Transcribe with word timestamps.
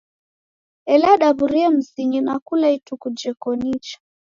Ela 0.93 1.11
daw'urie 1.21 1.67
mzinyi 1.75 2.19
na 2.27 2.35
kula 2.45 2.67
ituku 2.77 3.07
jeko 3.19 3.49
nicha. 3.61 3.97